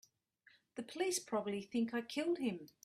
The 0.77 0.81
police 0.81 1.19
probably 1.19 1.61
think 1.61 1.93
I 1.93 2.01
killed 2.01 2.39
him. 2.39 2.69